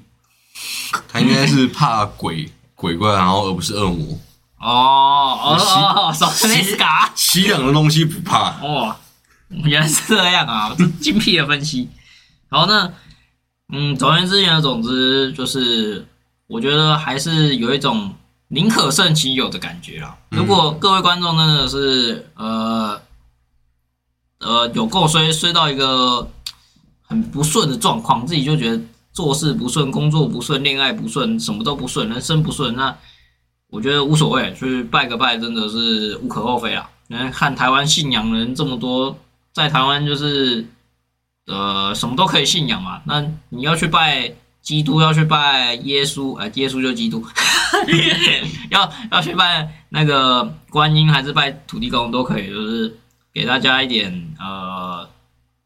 [1.08, 4.18] 他应该是怕鬼鬼怪，然后而不是恶魔。
[4.60, 8.96] 哦哦西哦，少了那斯卡西洋的东西不怕，哦，
[9.64, 11.90] 原来是这样啊，这精辟的分析。
[12.50, 12.94] 然后呢，
[13.74, 16.06] 嗯，总而言之，总之，就是
[16.48, 18.14] 我觉得还是有一种
[18.50, 20.16] 宁可胜其有的感觉啦。
[20.32, 23.02] 嗯如果各位观众真的是呃
[24.40, 26.30] 呃有够衰衰到一个
[27.02, 28.82] 很不顺的状况，自己就觉得
[29.14, 32.96] 做事不顺、工作不顺、恋爱不顺、什么都不顺、人生不顺，那
[33.70, 36.90] 我觉得无所谓，去拜个拜真的是无可厚非啦。
[37.08, 39.18] 你看看台湾信仰的人这么多，
[39.58, 40.64] 在台湾就是
[41.48, 43.02] 呃什么都可以信仰嘛。
[43.06, 44.32] 那你要去拜
[44.62, 47.26] 基督，要去拜耶稣，呃，耶稣就基督，
[48.70, 52.96] 要要去拜那个观音还是拜土地公都可以，就是
[53.34, 55.10] 给大家一点呃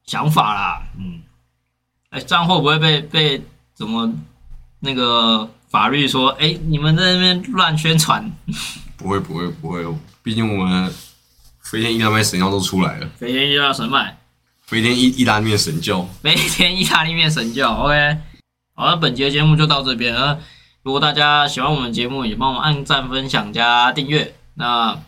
[0.05, 0.81] 想法啦。
[0.97, 1.19] 嗯，
[2.11, 4.09] 哎，这样会不会被被怎么
[4.79, 6.29] 那个法律说？
[6.39, 8.31] 哎，你们在那边乱宣传，
[8.95, 9.85] 不会不会不会，
[10.23, 10.89] 毕竟我们
[11.71, 14.17] 飞天意大利面神教都出来了，飞天意大神脉。
[14.65, 18.17] 飞天意意大利面神教，飞天意大利面神教，OK。
[18.75, 20.37] 好，那本节节目就到这边了。
[20.83, 24.35] 如果大家喜欢我们节目，也帮我们按赞、分享、加订阅。
[24.55, 24.99] 那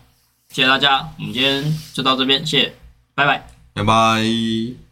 [0.51, 2.73] 谢谢大家，我们今天就到这边，谢谢，
[3.13, 3.45] 拜拜。
[3.73, 4.82] 拜拜。